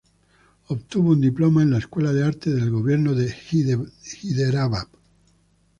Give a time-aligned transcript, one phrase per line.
[0.69, 4.87] Obtuvo un Diploma en la Escuela de Arte de Gobierno, de Hyderabad.